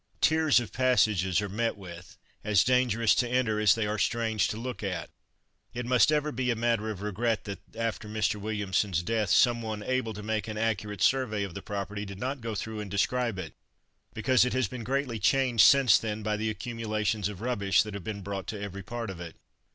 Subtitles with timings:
[0.19, 4.57] Tiers of passages are met with, as dangerous to enter as they are strange to
[4.57, 5.11] look at.
[5.75, 8.41] It must ever be a matter of regret that after Mr.
[8.41, 12.41] Williamson's death, some one able to make an accurate survey of the property did not
[12.41, 13.53] go through and describe it,
[14.11, 18.03] because it has been greatly changed since then by the accumulations of rubbish that have
[18.03, 19.35] been brought to every part of it.